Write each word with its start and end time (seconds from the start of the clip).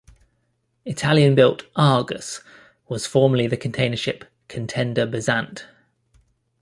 Italian-built, 0.83 1.65
"Argus" 1.75 2.41
was 2.89 3.05
formerly 3.05 3.45
the 3.45 3.55
container 3.55 3.95
ship 3.95 4.25
"Contender 4.47 5.05
Bezant". 5.05 5.65